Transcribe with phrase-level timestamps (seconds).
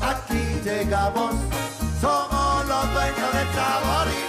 [0.00, 1.34] aquí llegamos,
[2.00, 4.25] somos los dueños del sabor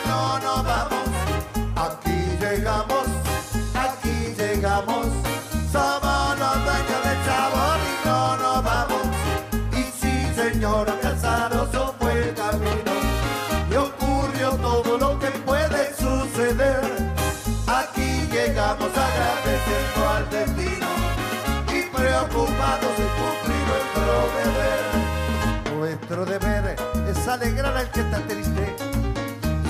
[27.37, 28.75] alegrar al que está triste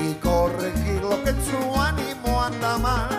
[0.02, 3.10] y corregir lo que en su ánimo anda mal.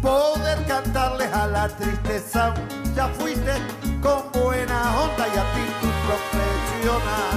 [0.00, 2.54] Poder cantarles a la tristeza,
[2.94, 3.54] ya fuiste
[4.00, 7.36] con buena onda y actitud profesional.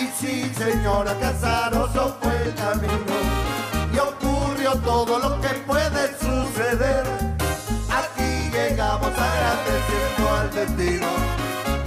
[0.00, 3.16] Y sí, señora Casaroso fue el camino
[3.92, 7.04] y ocurrió todo lo que puede suceder.
[7.90, 11.08] Aquí llegamos agradeciendo al destino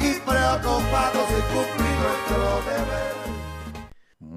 [0.02, 3.09] y preocupados de cumplir nuestro deber.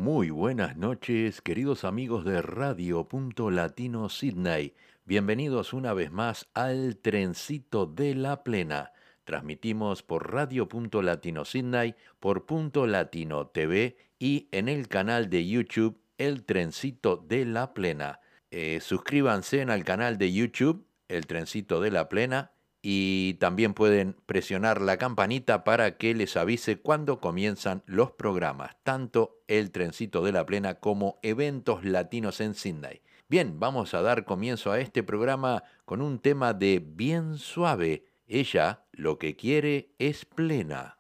[0.03, 3.07] Muy buenas noches, queridos amigos de Radio
[3.53, 4.75] Latino Sydney.
[5.05, 8.91] Bienvenidos una vez más al Trencito de la Plena.
[9.23, 10.67] Transmitimos por Radio
[11.03, 17.45] Latino Sydney, por Punto Latino TV y en el canal de YouTube El Trencito de
[17.45, 18.19] la Plena.
[18.51, 22.51] Eh, suscríbanse el canal de YouTube El Trencito de la Plena
[22.83, 29.41] y también pueden presionar la campanita para que les avise cuando comienzan los programas, tanto
[29.47, 33.01] el trencito de la plena como eventos latinos en Sydney.
[33.29, 38.05] Bien, vamos a dar comienzo a este programa con un tema de bien suave.
[38.27, 40.99] Ella lo que quiere es plena.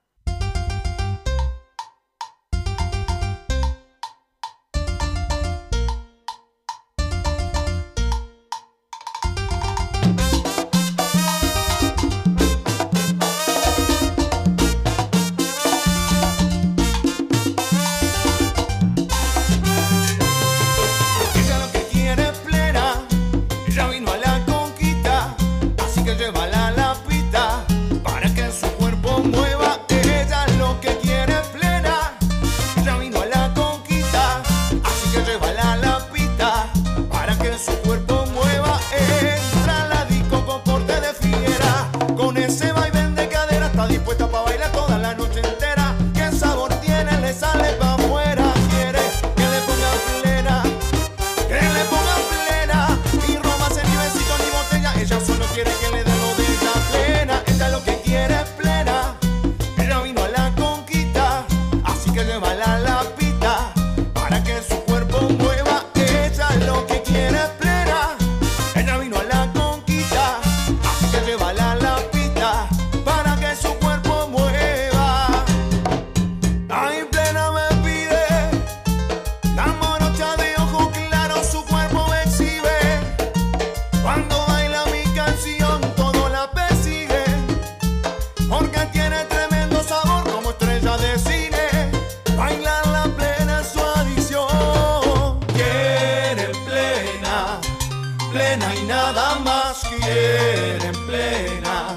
[98.62, 101.97] Plena y nada más Quiere plena,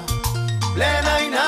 [0.74, 1.45] plena y nada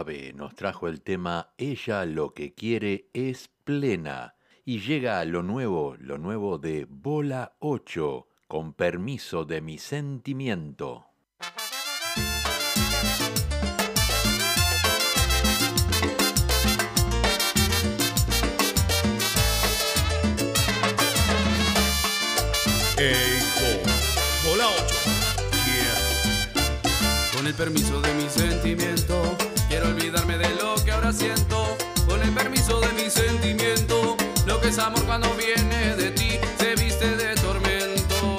[0.00, 4.34] suave nos trajo el tema Ella lo que quiere es plena.
[4.64, 11.06] Y llega lo nuevo, lo nuevo de Bola 8, con permiso de mi sentimiento.
[22.96, 23.68] Eiko,
[24.44, 24.94] bola 8.
[25.66, 27.36] Yeah.
[27.36, 29.36] Con el permiso de mi sentimiento,
[30.10, 31.76] olvidarme de lo que ahora siento,
[32.06, 36.74] con el permiso de mi sentimiento, lo que es amor cuando viene de ti, se
[36.74, 38.36] viste de tormento,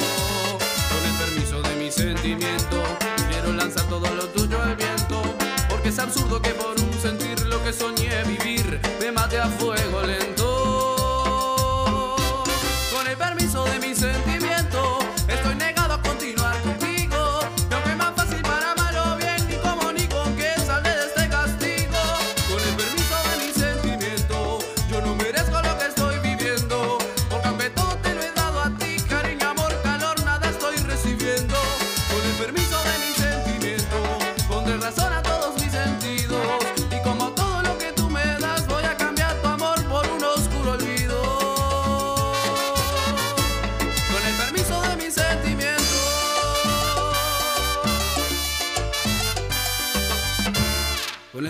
[0.91, 2.83] con el permiso de mi sentimiento,
[3.29, 5.21] quiero lanzar todo lo tuyo al viento,
[5.69, 6.70] porque es absurdo que por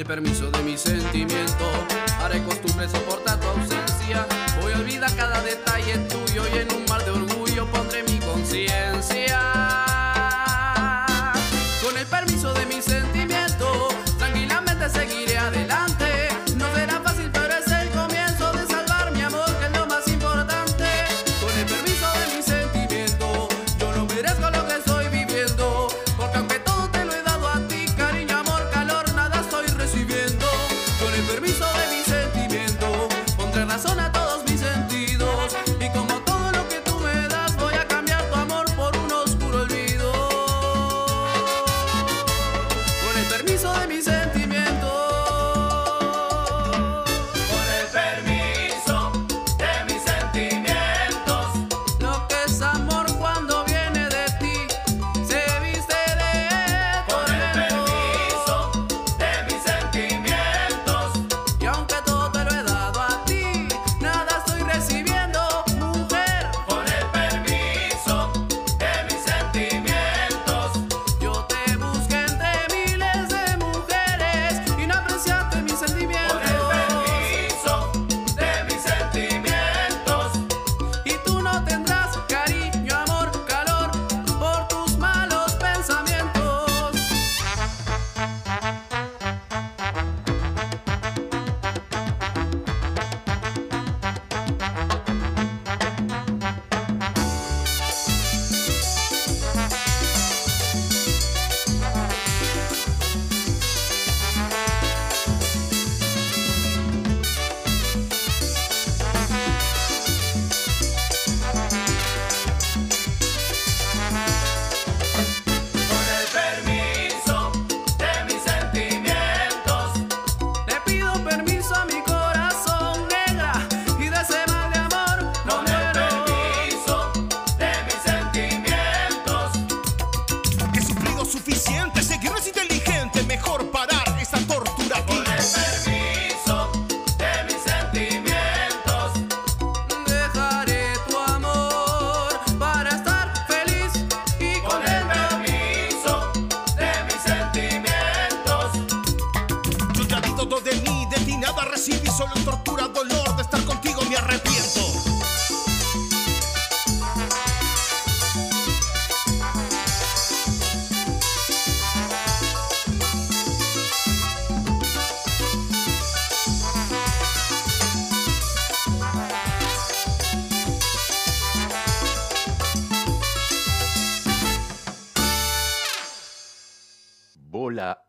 [0.01, 1.65] el permiso de mi sentimiento.
[2.19, 3.20] Haré costumbres soportar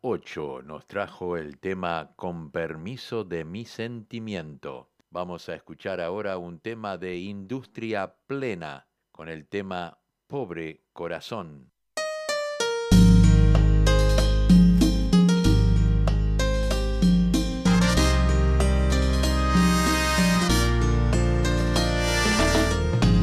[0.04, 4.90] 8 nos trajo el tema Con permiso de mi sentimiento.
[5.10, 11.70] Vamos a escuchar ahora un tema de industria plena con el tema Pobre Corazón.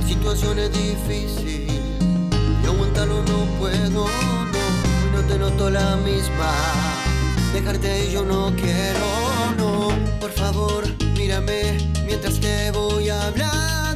[0.08, 1.68] Situación es difícil
[2.64, 4.49] y aguantarlo no puedo
[5.30, 6.52] te noto la misma.
[7.54, 9.08] Dejarte yo no quiero,
[9.58, 9.90] no.
[10.20, 10.84] Por favor,
[11.18, 13.89] mírame mientras te voy a hablar.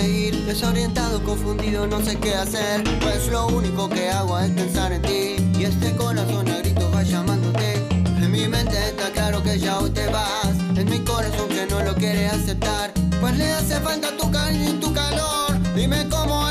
[0.00, 2.82] Desorientado, confundido, no sé qué hacer.
[3.00, 5.36] Pues lo único que hago es pensar en ti.
[5.58, 7.74] Y este corazón a gritos va llamándote.
[7.90, 10.54] En mi mente está claro que ya hoy te vas.
[10.76, 12.92] En mi corazón que no lo quiere aceptar.
[13.20, 15.58] Pues le hace falta tu cariño y tu calor.
[15.74, 16.49] Dime cómo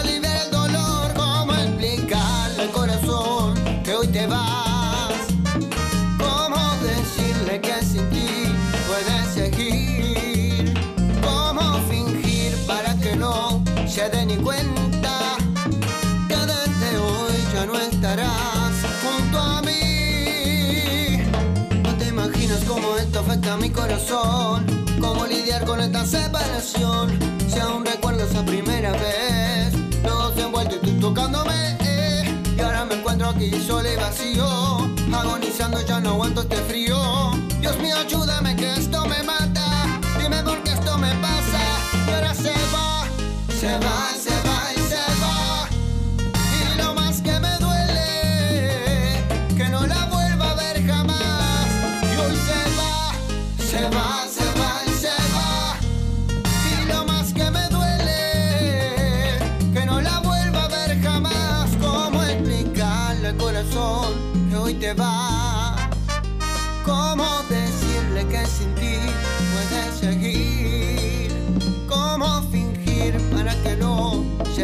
[23.80, 24.66] corazón.
[25.00, 27.18] Cómo lidiar con esta separación.
[27.48, 29.74] Si aún recuerdo esa primera vez.
[30.04, 31.78] Todos envueltos y tú tocándome.
[31.82, 32.24] eh.
[32.58, 34.46] Y ahora me encuentro aquí solo y vacío.
[35.14, 36.98] Agonizando ya no aguanto este frío.
[37.62, 38.69] Dios mío, ayúdame que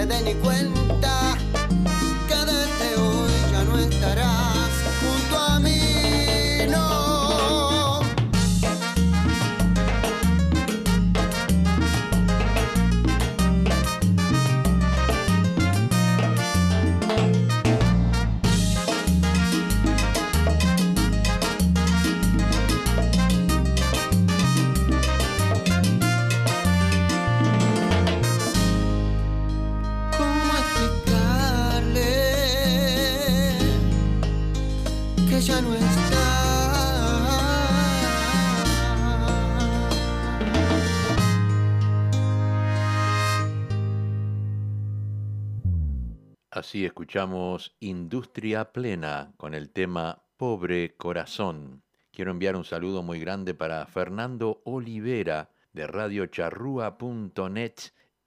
[0.05, 0.84] dé ni
[46.75, 51.83] Así escuchamos Industria Plena con el tema Pobre Corazón.
[52.11, 57.75] Quiero enviar un saludo muy grande para Fernando Olivera de radiocharrúa.net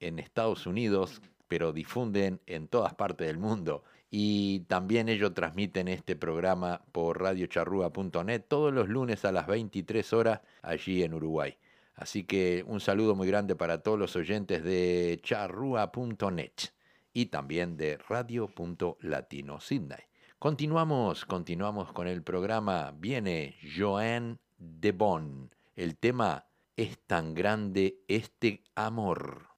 [0.00, 3.84] en Estados Unidos, pero difunden en todas partes del mundo.
[4.10, 10.40] Y también ellos transmiten este programa por radiocharrúa.net todos los lunes a las 23 horas
[10.62, 11.58] allí en Uruguay.
[11.96, 16.77] Así que un saludo muy grande para todos los oyentes de charrúa.net
[17.18, 19.98] y también de Radio.Latino Sydney.
[20.38, 22.94] Continuamos, continuamos con el programa.
[22.96, 25.52] Viene Joanne de Bon.
[25.74, 26.46] El tema
[26.76, 29.48] es tan grande este amor.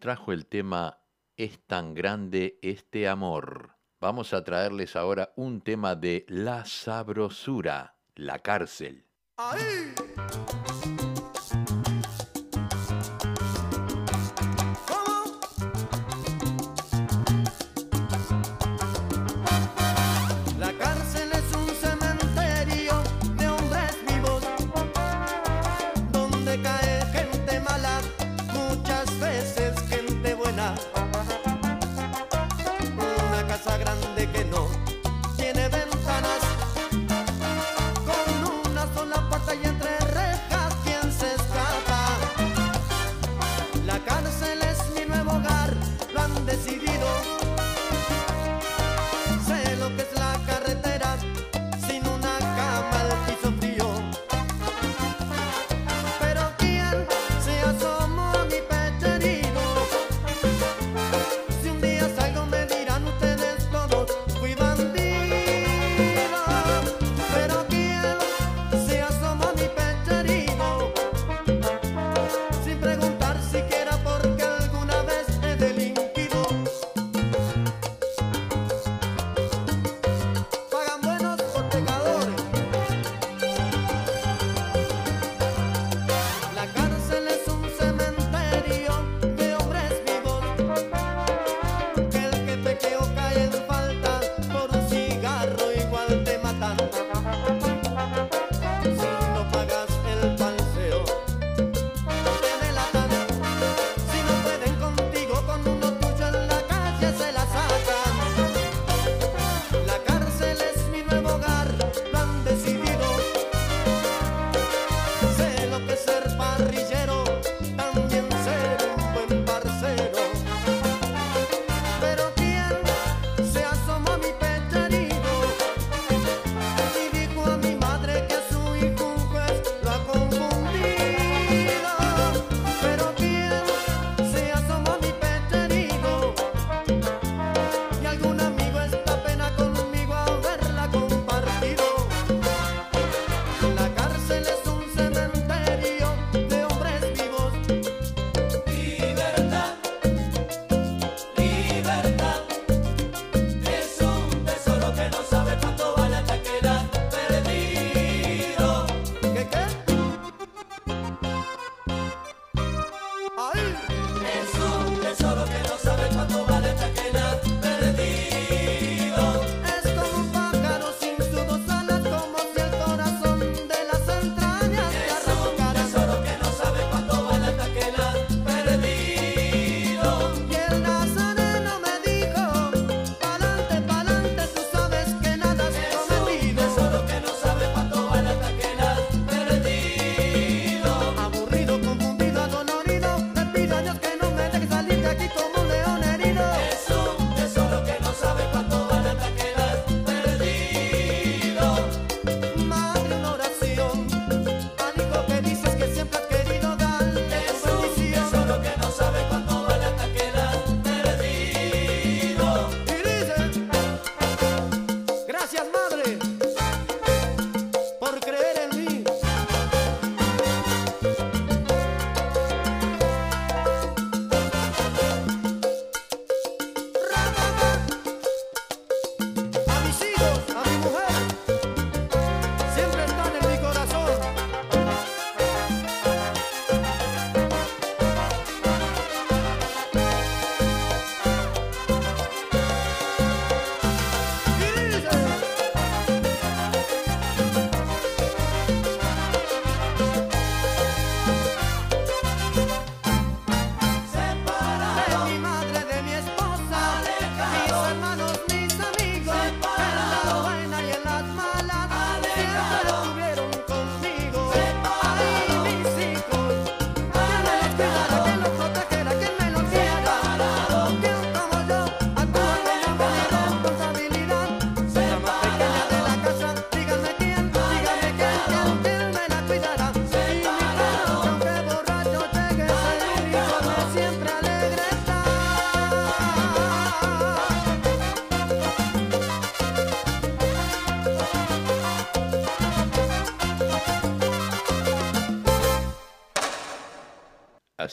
[0.00, 0.98] Trajo el tema
[1.36, 3.76] Es tan grande este amor.
[4.00, 9.06] Vamos a traerles ahora un tema de La Sabrosura, La Cárcel.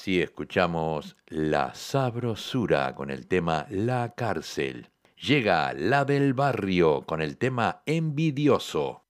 [0.08, 4.88] Así escuchamos La Sabrosura con el tema La Cárcel.
[5.22, 9.07] Llega La del Barrio con el tema Envidioso.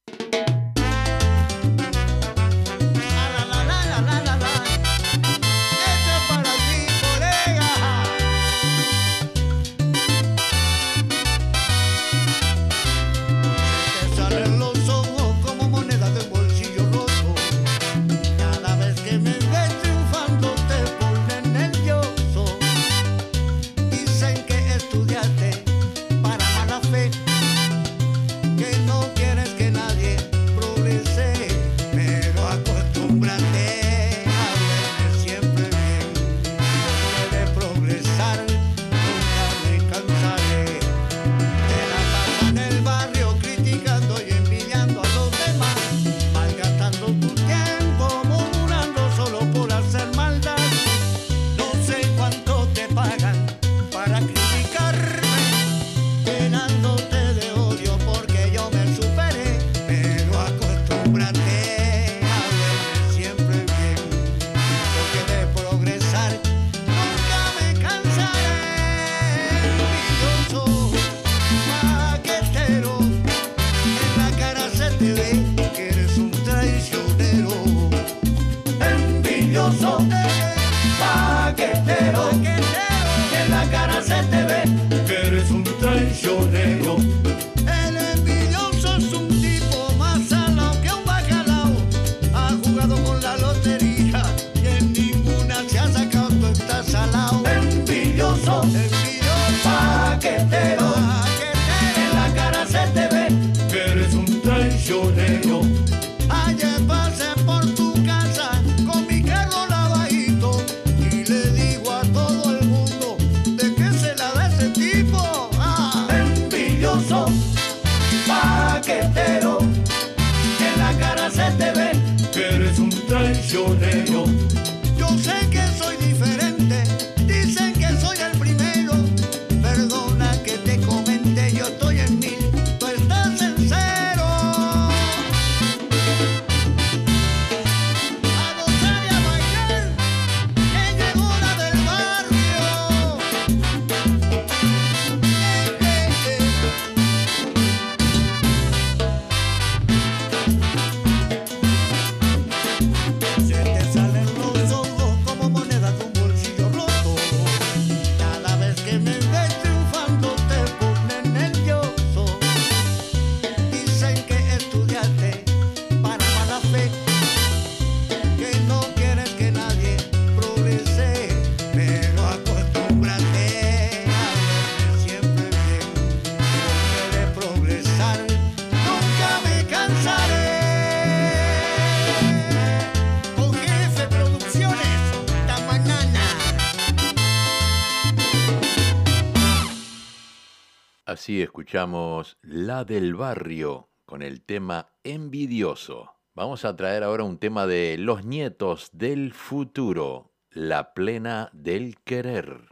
[191.27, 196.13] Así escuchamos La del Barrio con el tema Envidioso.
[196.33, 202.69] Vamos a traer ahora un tema de Los Nietos del Futuro, La Plena del Querer.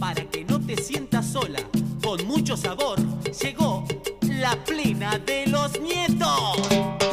[0.00, 1.60] Para que no te sientas sola,
[2.02, 2.98] con mucho sabor,
[3.42, 3.84] llegó
[4.22, 7.07] La Plena de los Nietos.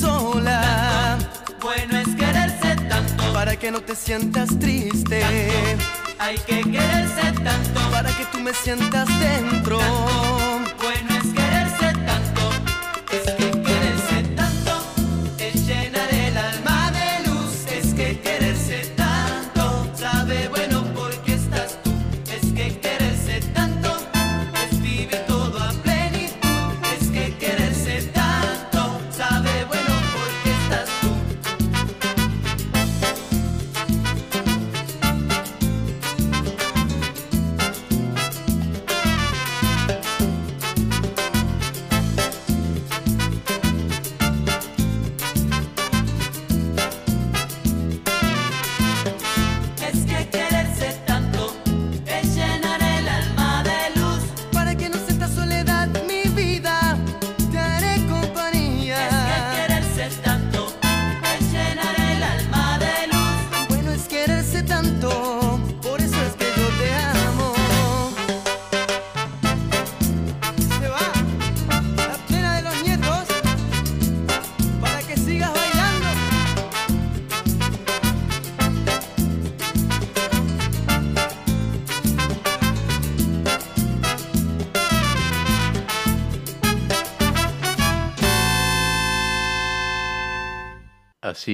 [0.00, 1.18] sola.
[1.62, 3.32] Bueno es quererse tanto.
[3.32, 5.22] Para que no te sientas triste.
[6.18, 7.80] Hay que quererse tanto.
[7.90, 9.78] Para que tú me sientas dentro.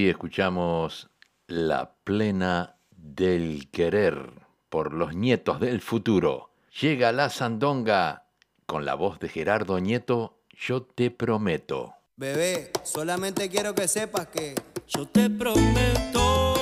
[0.03, 1.09] escuchamos
[1.47, 4.29] La plena del querer
[4.69, 6.51] por los nietos del futuro.
[6.81, 8.25] Llega la sandonga
[8.65, 11.93] con la voz de Gerardo Nieto, yo te prometo.
[12.17, 14.55] Bebé, solamente quiero que sepas que
[14.87, 16.54] yo te prometo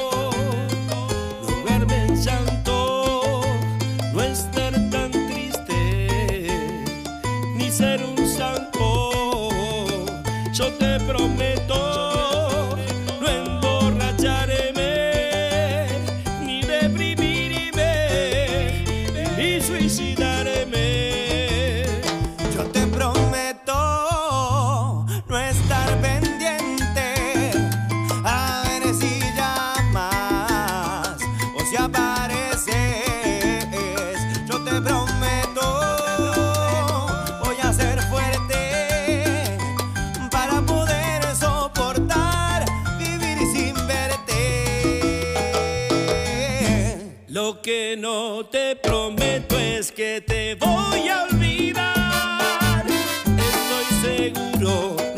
[47.97, 52.85] no te prometo es que te voy a olvidar.
[52.87, 55.12] Estoy seguro.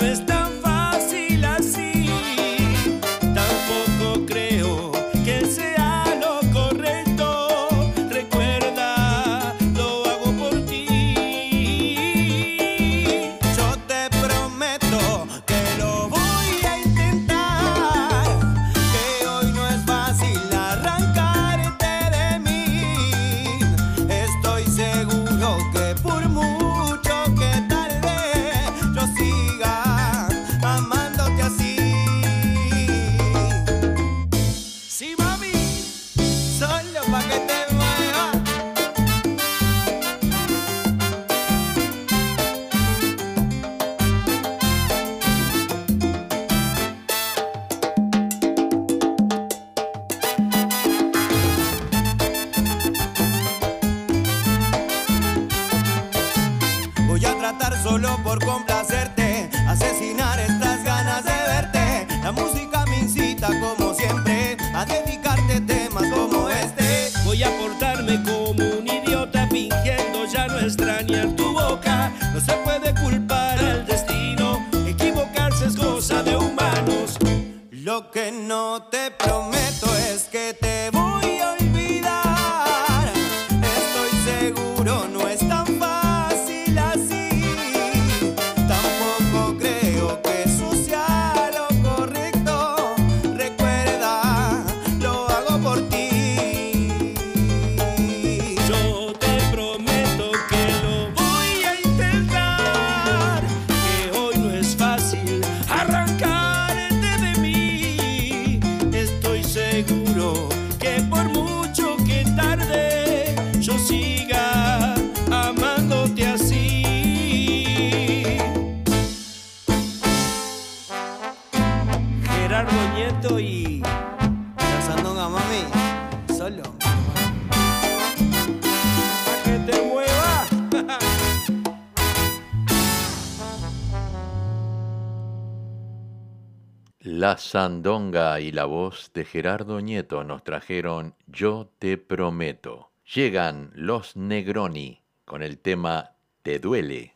[137.46, 142.90] Sandonga y la voz de Gerardo Nieto nos trajeron Yo te prometo.
[143.14, 147.14] Llegan los Negroni con el tema Te duele.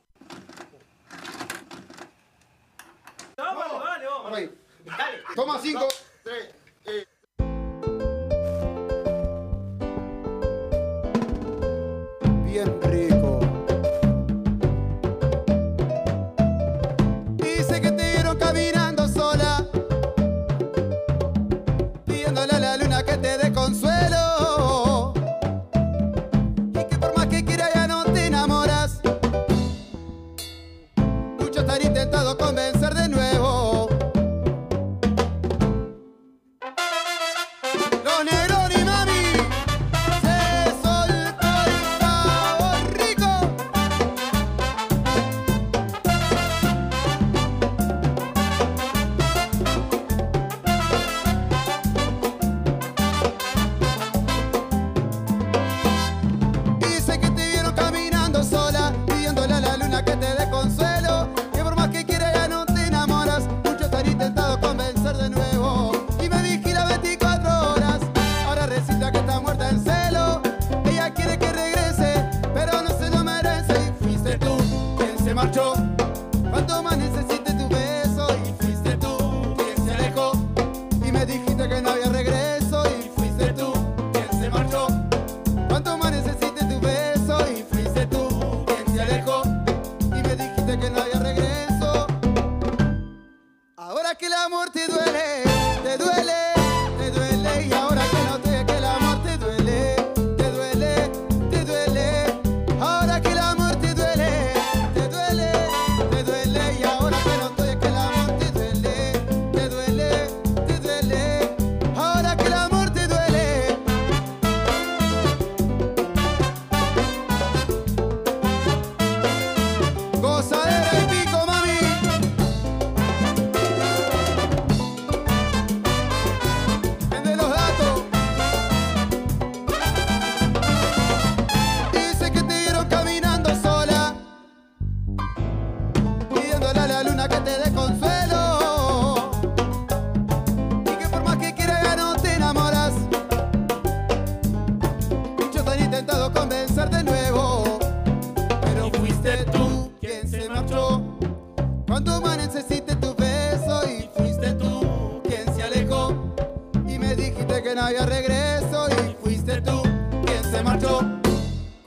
[5.36, 5.88] Toma cinco.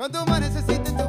[0.03, 1.02] Quando uma necessita, então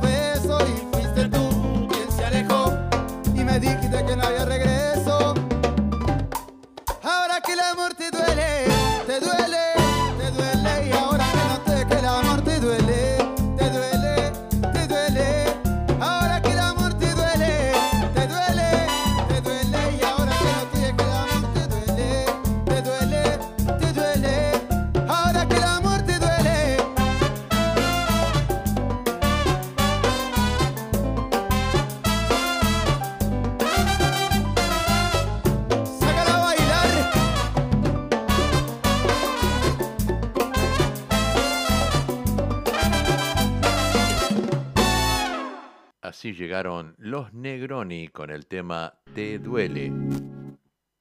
[46.53, 49.91] llegaron los Negroni con el tema Te duele.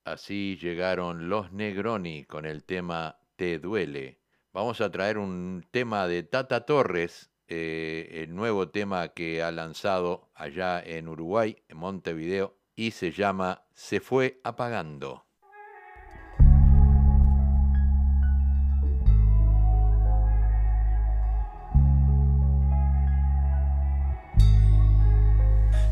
[0.03, 4.19] Así llegaron los Negroni con el tema Te duele.
[4.55, 10.31] Vamos a traer un tema de Tata Torres, eh, el nuevo tema que ha lanzado
[10.35, 15.27] allá en Uruguay, en Montevideo, y se llama Se fue apagando.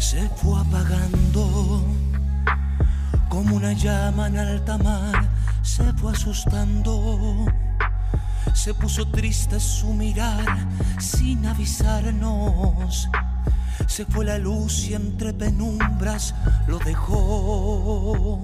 [0.01, 1.85] se fue apagando
[3.29, 5.29] como una llama en alta mar,
[5.63, 7.47] se fue asustando.
[8.55, 10.67] Se puso triste su mirar
[10.99, 13.09] sin avisarnos.
[13.87, 16.35] Se fue la luz y entre penumbras
[16.67, 18.43] lo dejó.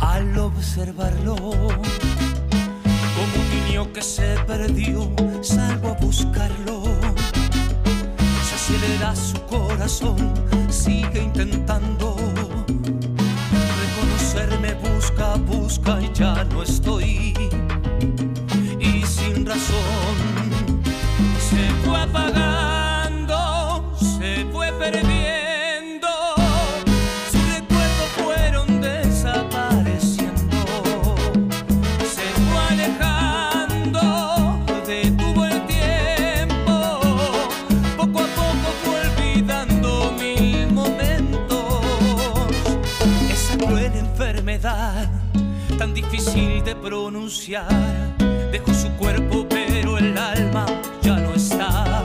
[0.00, 1.74] Al observarlo, como
[3.42, 5.10] un niño que se perdió,
[5.42, 6.95] salvo a buscarlo
[8.66, 10.16] acelera su corazón,
[10.68, 12.16] sigue intentando.
[13.80, 17.35] Reconocerme busca, busca y ya no estoy.
[47.06, 47.68] pronunciar.
[48.50, 50.66] Dejó su cuerpo, pero el alma
[51.02, 52.02] ya no está.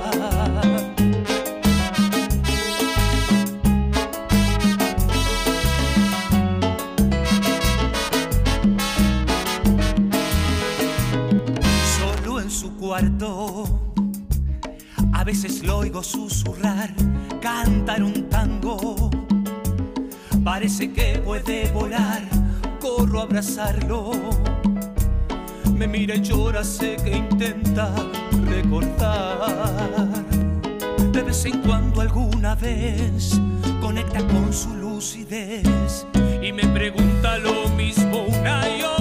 [11.98, 13.96] Solo en su cuarto,
[15.14, 16.94] a veces lo oigo susurrar,
[17.42, 19.10] cantar un tango.
[20.44, 22.22] Parece que puede volar,
[22.80, 24.51] corro a abrazarlo
[25.82, 27.92] me mira y llora, sé que intenta
[28.46, 30.14] recordar.
[31.12, 33.42] De vez en cuando alguna vez
[33.82, 36.06] conecta con su lucidez
[36.40, 39.01] y me pregunta lo mismo una y otra.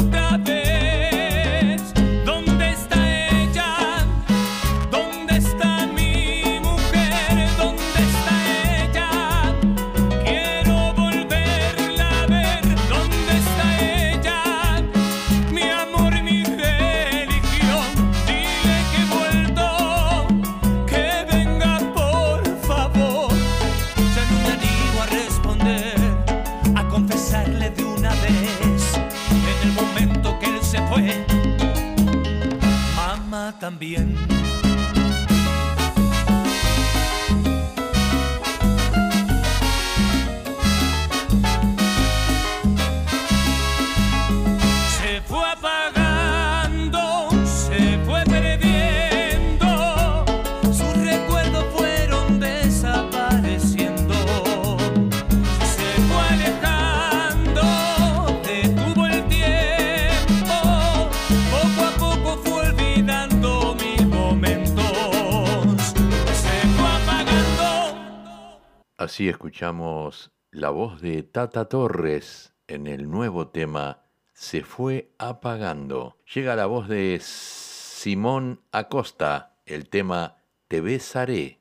[69.20, 74.00] Así escuchamos la voz de Tata Torres en el nuevo tema
[74.32, 76.16] Se fue apagando.
[76.34, 81.60] Llega la voz de Simón Acosta, el tema Te besaré.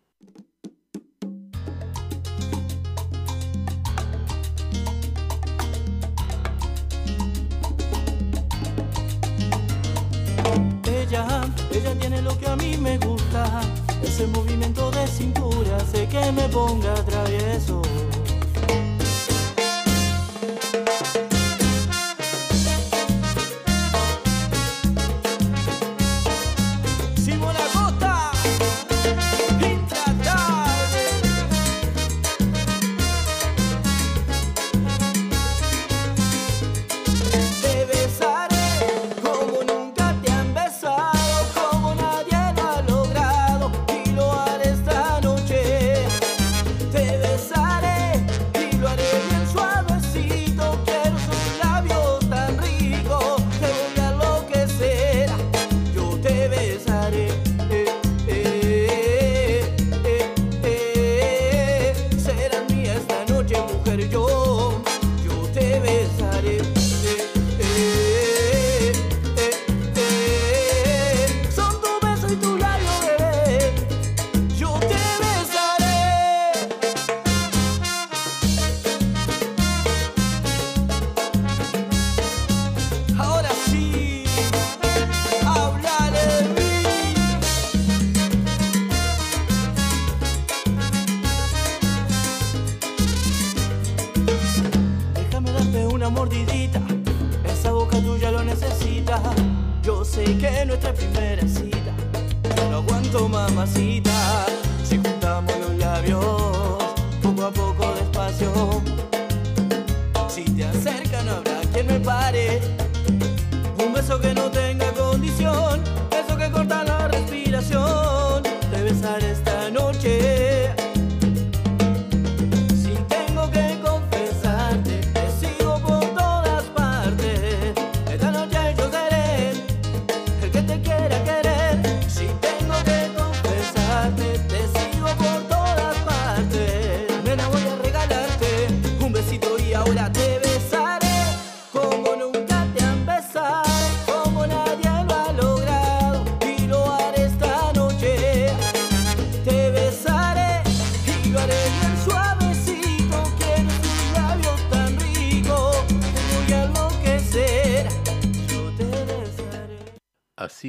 [10.86, 11.42] Ella,
[11.74, 13.62] ella tiene lo que a mí me gusta
[14.20, 17.82] ese movimiento de cintura hace que me ponga travieso.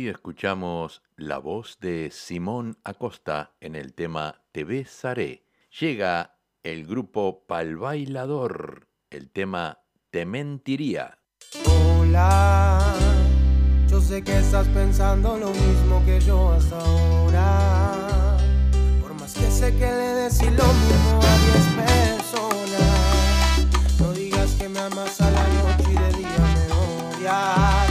[0.09, 5.45] escuchamos la voz de Simón Acosta en el tema Te besaré.
[5.79, 9.81] Llega el grupo Pal Bailador, el tema
[10.11, 11.19] Te mentiría.
[11.67, 12.95] Hola,
[13.89, 18.37] yo sé que estás pensando lo mismo que yo hasta ahora.
[19.03, 22.81] Por más que sé que le decís lo mismo a 10 personas,
[24.01, 27.90] no digas que me amas a la noche y de día me odias.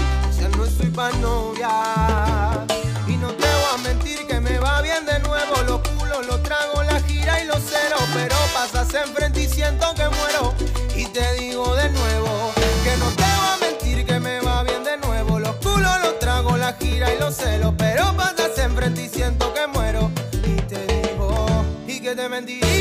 [1.22, 2.66] Novia.
[3.08, 5.56] Y no te voy a mentir que me va bien de nuevo.
[5.66, 8.02] Los culos, los trago, la gira y los ceros.
[8.14, 10.54] Pero pasas enfrente y siento que muero.
[10.96, 12.52] Y te digo de nuevo
[12.84, 15.40] que no te voy a mentir que me va bien de nuevo.
[15.40, 17.74] Los culos, los trago, la gira y los celos.
[17.78, 20.12] Pero pasas enfrente y siento que muero.
[20.46, 21.46] Y te digo,
[21.88, 22.79] y que te mentiría.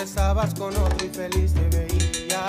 [0.00, 2.46] Que estabas con otro y feliz te veía.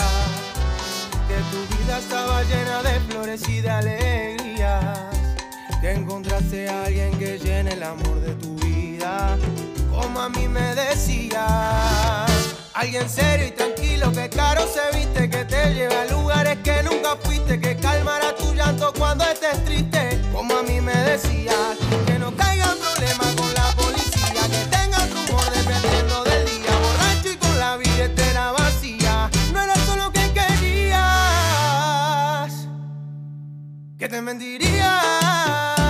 [1.27, 4.99] Que tu vida estaba llena de flores y de alegrías.
[5.81, 9.37] Que encontraste a alguien que llene el amor de tu vida.
[9.89, 12.31] Como a mí me decías.
[12.73, 15.29] Alguien serio y tranquilo que caro se viste.
[15.29, 17.59] Que te lleve a lugares que nunca fuiste.
[17.59, 20.21] Que calmará tu llanto cuando estés triste.
[20.31, 21.90] Como a mí me decías.
[34.11, 35.80] Te mentiría.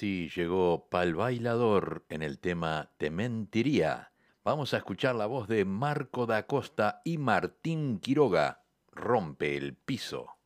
[0.00, 4.12] Así llegó Pal Bailador en el tema Te Mentiría.
[4.42, 8.62] Vamos a escuchar la voz de Marco da Costa y Martín Quiroga.
[8.92, 10.38] Rompe el piso.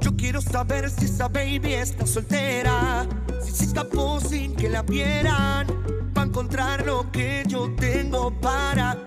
[0.00, 3.06] Yo quiero saber si esa baby está soltera,
[3.44, 5.68] si se escapó sin que la vieran,
[6.12, 9.06] para encontrar lo que yo tengo para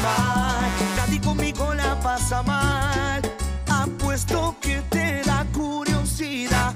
[0.00, 0.70] animal.
[0.96, 3.22] Nadie conmigo la pasa mal.
[3.68, 6.74] Apuesto que te da curiosidad.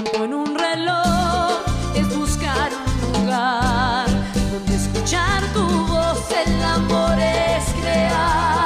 [0.03, 1.61] tiempo en un reloj
[1.95, 2.71] es buscar
[3.07, 4.07] un lugar
[4.51, 8.60] donde escuchar tu voz, el amor es crear.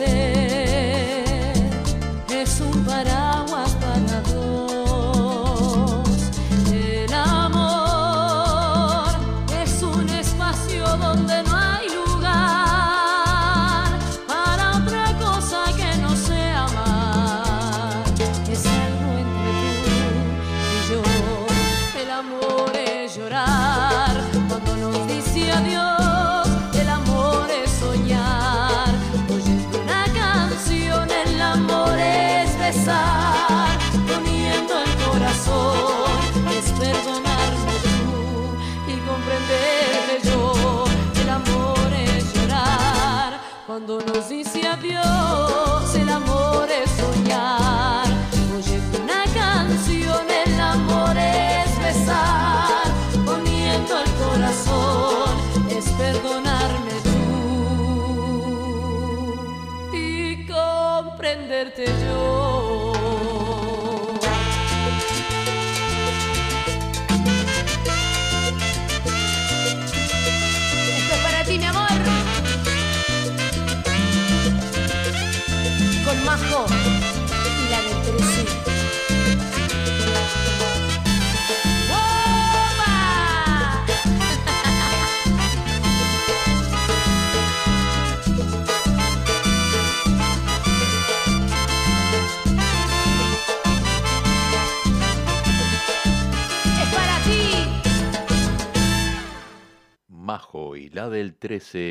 [0.00, 0.39] ser.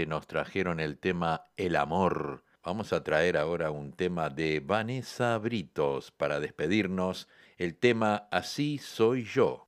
[0.07, 2.43] nos trajeron el tema El amor.
[2.63, 7.27] Vamos a traer ahora un tema de Vanessa Britos para despedirnos,
[7.57, 9.67] el tema Así soy yo.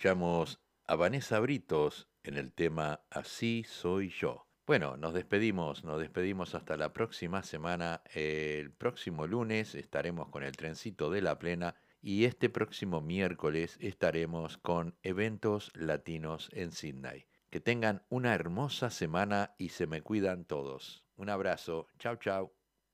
[0.00, 4.46] escuchamos a Vanessa Britos en el tema Así soy yo.
[4.66, 8.00] Bueno, nos despedimos, nos despedimos hasta la próxima semana.
[8.14, 14.56] El próximo lunes estaremos con el trencito de la plena y este próximo miércoles estaremos
[14.56, 17.26] con eventos latinos en Sydney.
[17.50, 21.04] Que tengan una hermosa semana y se me cuidan todos.
[21.16, 22.59] Un abrazo, chao chao.